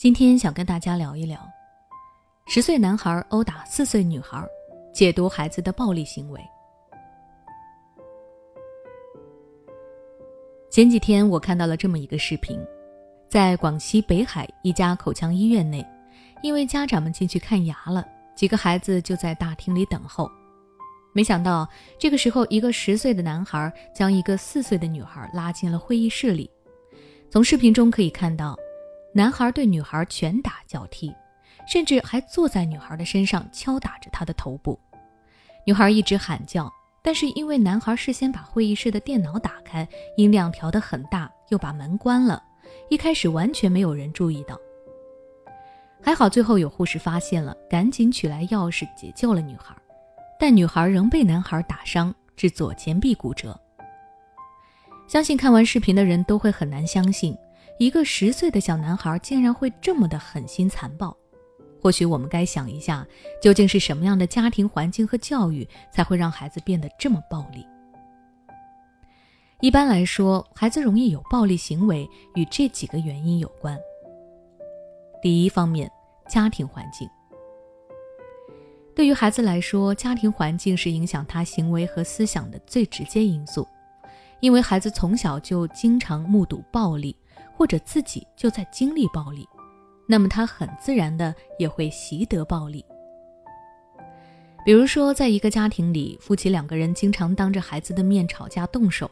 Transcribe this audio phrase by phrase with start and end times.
[0.00, 1.38] 今天想跟大家聊一聊，
[2.46, 4.42] 十岁男孩殴打四岁女孩，
[4.94, 6.40] 解读孩子的暴力行为。
[10.70, 12.58] 前几天我看到了这么一个视频，
[13.28, 15.86] 在广西北海一家口腔医院内，
[16.42, 18.02] 因为家长们进去看牙了，
[18.34, 20.30] 几个孩子就在大厅里等候。
[21.12, 26.50] 没想到这个时候，一个十岁的男孩将一个四岁的女孩拉进了会议室里。
[27.28, 28.56] 从视频中可以看到。
[29.12, 31.12] 男孩对女孩拳打脚踢，
[31.66, 34.78] 甚至还坐在女孩的身上敲打着她的头部。
[35.66, 39.86] 女孩一直喊叫，但是因为男孩事先把会议室的电脑打开，
[40.16, 42.40] 音量调得很大，又把门关了，
[42.88, 44.56] 一开始完全没有人注意到。
[46.00, 49.74] 还好最后有护士发现了，赶紧取来钥匙解救了女孩，
[50.38, 53.58] 但女孩仍被男孩打伤，致左前臂骨折。
[55.08, 57.36] 相信看完视频的人都会很难相信。
[57.80, 61.16] 一个十岁的小男孩竟然会这么的狠心残暴，
[61.80, 63.06] 或许我们该想一下，
[63.40, 67.66] 究竟是什么样的家庭环境和教育才会让孩子变得这么暴力？
[69.62, 73.78] 一般来说，孩子容易有暴力行为与这几个原因有关。
[75.22, 75.90] 第一方面，
[76.28, 77.08] 家庭环境。
[78.94, 83.66] 对于孩子来说，家庭环境是影响他行为和思想的最直接因素，
[84.40, 87.16] 因为孩子从小就经常目睹暴力。
[87.60, 89.46] 或者自己就在经历暴力，
[90.06, 92.82] 那么他很自然的也会习得暴力。
[94.64, 99.10] 比如说，在一个家庭里，夫妻两个人经常当着孩子的面吵架动手，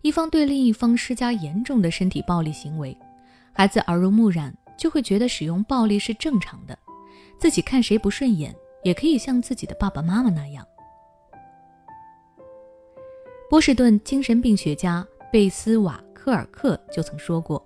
[0.00, 2.96] 一方对另一方施加严重的身体暴力行为，
[3.52, 6.78] 孩子耳濡目染，就会觉得使用暴力是正常的，
[7.38, 10.66] 自己看谁不顺眼，也可以像自己的爸爸妈妈那样。
[13.50, 17.62] 波士顿精神病学家贝斯瓦科尔克就曾说过。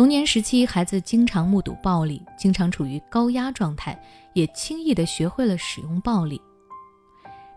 [0.00, 6.40] 童年时期，孩子经常目睹暴力，经常处于高压状态，也轻易的学会了使用暴力。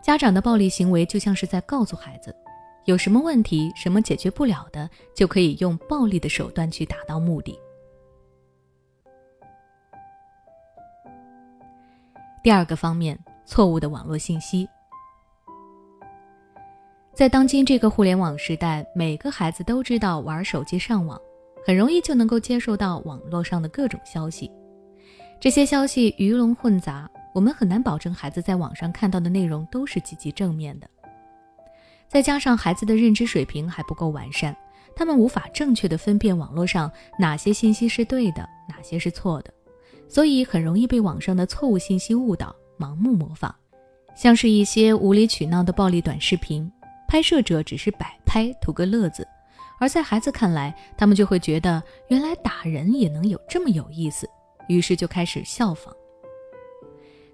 [0.01, 2.35] 家长的暴力行为就像是在告诉孩子，
[2.83, 7.57] 有什么问题、什么解决不了的，就可以用暴力的手段去达到目的。
[12.43, 14.67] 第二个方面，错误的网络信息。
[17.13, 21.17] 在当今这个互联网时代，每个孩子都知道玩手机上网。
[21.65, 24.51] 很容易就能够接受到网络上的各种消息，
[25.39, 30.89] 这些消息鱼龙混杂，我们很难保证孩子在网上看到的内容都是积极正面的。
[32.09, 34.55] 再加上孩子的认知水平还不够完善，
[34.95, 39.53] 他们无法正确的分辨网络上哪些信息是对的，哪些是错的，
[40.07, 43.53] 所以很容易被网上的错误信息误导，盲目模仿。
[44.15, 46.71] 像是一些无理取闹的暴力短视频，
[47.07, 49.27] 拍摄者只是摆拍，图个乐子。
[49.83, 54.25] 而在孩子看来，他们就会觉得原来打人也能有这么有意思，
[54.69, 55.93] 于是就开始效仿。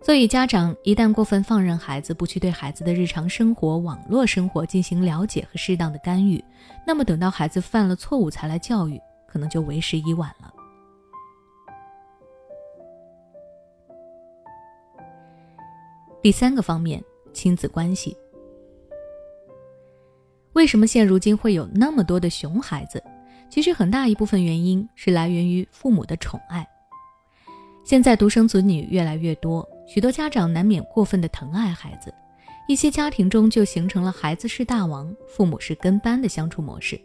[0.01, 6.43] 所以，家长一旦过分放任孩子，不去对孩子的日常生活、网络生活进行了解和适当的干预，
[6.87, 10.51] 那么等到孩子犯了错误才来教育，可能就为时已晚了。
[16.23, 18.17] 第三个方面，亲子关系。
[20.53, 23.01] 为什么现如今会有那么多的熊孩子？
[23.49, 26.67] 其实很大一部分原因是来源于父母的宠爱。
[27.83, 32.13] 现在独生子女越来越多，许多家长难免过分的疼爱孩子，
[32.67, 36.99] 一些家庭中就形成了孩子是大王，父母是跟班的相处模式。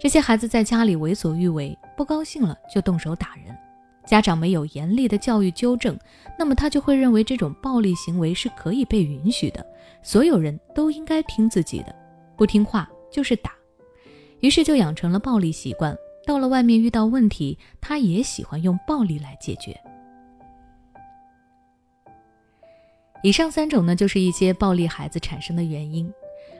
[0.00, 3.56] 这些孩子在家里为所欲为，不高兴了就动手打人，
[4.04, 5.96] 家长没有严厉的教育纠正，
[6.36, 9.64] 那么他就会认为这种暴力行为是可以被允许的，
[10.02, 11.94] 所有人都应该听自己的。
[12.42, 13.52] 不听话就是打，
[14.40, 15.96] 于是就养成了暴力习惯。
[16.26, 19.80] 到了外面遇到问题，他也喜欢用暴力来解决。
[23.22, 26.12] 以上三种呢，就是一些暴力孩子产生的原因。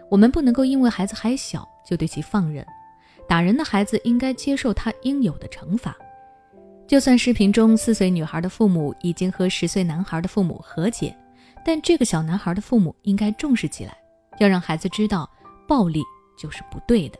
[0.09, 2.65] 我们不能够因为孩子还小就对其放任，
[3.29, 5.97] 打人的孩子应该接受他应有的惩罚。
[6.87, 11.13] 就算视频中四岁女孩的父母已经和十岁男孩的父母和解，
[11.65, 13.99] 但这个小男孩的父母应该重视起来，
[14.39, 15.29] 要让孩子知道。
[15.67, 16.03] 暴力
[16.39, 17.19] 就是不对的。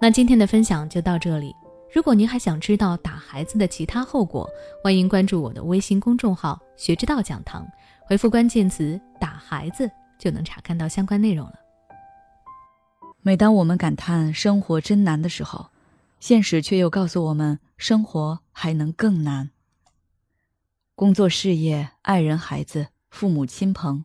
[0.00, 1.54] 那今天的分享就到这里。
[1.92, 4.48] 如果您还想知道打孩子的其他后果，
[4.82, 7.66] 欢迎关注我的微信公众号“学之道讲堂”，
[8.06, 11.54] 回复关键词“打孩子”就能查看到相关内容了。
[13.22, 15.70] 每当我们感叹生活真难的时候，
[16.20, 19.50] 现实却又告诉我们，生活还能更难。
[20.94, 24.04] 工作、事业、爱人、孩子、父母亲朋。